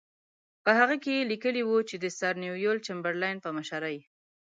په 0.63 0.71
هغه 0.79 0.95
کې 1.03 1.13
یې 1.17 1.27
لیکلي 1.31 1.63
وو 1.65 1.77
چې 1.89 1.95
د 1.99 2.05
سر 2.19 2.33
نیویل 2.43 2.77
چمبرلین 2.87 3.37
په 3.41 3.49
مشرۍ. 3.57 3.97